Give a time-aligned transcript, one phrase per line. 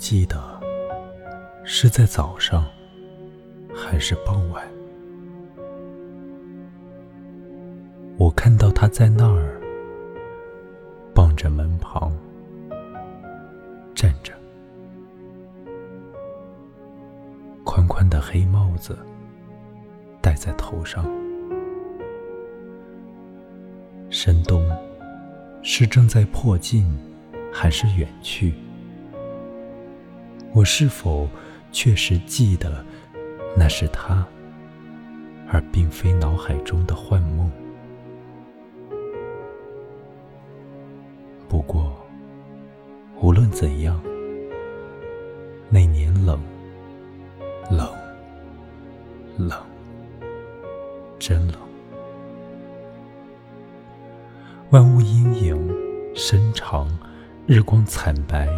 [0.00, 0.58] 记得
[1.62, 2.64] 是在早上
[3.74, 4.66] 还是傍晚。
[8.16, 9.60] 我看到他在那儿，
[11.14, 12.10] 傍着门旁
[13.94, 14.32] 站着，
[17.62, 18.98] 宽宽的黑帽子
[20.22, 21.04] 戴在头上。
[24.08, 24.66] 深冬
[25.62, 26.90] 是正在迫近，
[27.52, 28.54] 还是远去？
[30.52, 31.28] 我是否
[31.70, 32.84] 确实记得
[33.56, 34.26] 那是他，
[35.48, 37.50] 而并非脑海中的幻梦？
[41.48, 41.96] 不过，
[43.20, 44.02] 无论怎样，
[45.68, 46.40] 那年冷，
[47.70, 47.88] 冷，
[49.38, 49.56] 冷，
[51.20, 51.54] 真冷。
[54.70, 55.76] 万物阴影
[56.14, 56.88] 深长，
[57.46, 58.48] 日光惨白，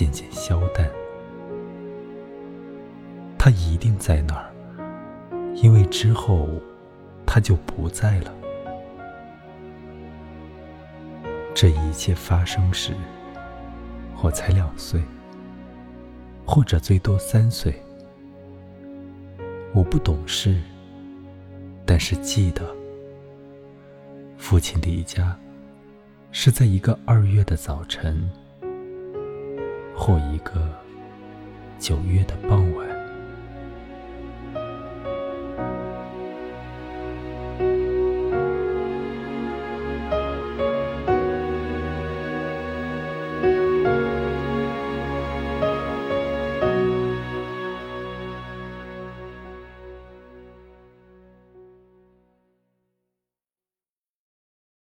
[0.00, 0.90] 渐渐消淡，
[3.36, 4.50] 他一定在那儿，
[5.54, 6.48] 因为之后
[7.26, 8.32] 他就不在了。
[11.54, 12.94] 这一切发生时，
[14.22, 15.02] 我才两岁，
[16.46, 17.78] 或者最多三岁。
[19.74, 20.58] 我不懂事，
[21.84, 22.74] 但是记得，
[24.38, 25.38] 父亲离家
[26.32, 28.26] 是在一个二月的早晨。
[30.10, 30.60] 过一个
[31.78, 32.89] 九月的傍晚。